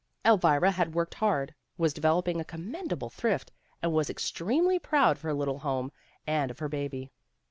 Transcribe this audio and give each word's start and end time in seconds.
Elvira 0.25 0.73
worked 0.91 1.13
hard, 1.13 1.53
was 1.77 1.93
developing 1.93 2.41
a 2.41 2.43
commendable 2.43 3.11
thrift, 3.11 3.51
and 3.83 3.93
was 3.93 4.09
ex 4.09 4.31
tremely 4.31 4.81
proud 4.81 5.17
of 5.17 5.21
her 5.21 5.31
little 5.35 5.59
home 5.59 5.91
and 6.25 6.49
of 6.49 6.57
her 6.57 6.67
baby. 6.69 7.11